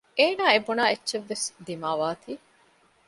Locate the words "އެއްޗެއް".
0.89-1.27